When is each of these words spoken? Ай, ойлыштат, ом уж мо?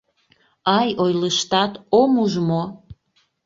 Ай, 0.77 0.89
ойлыштат, 1.03 1.73
ом 2.01 2.11
уж 2.23 2.33
мо? 2.47 2.63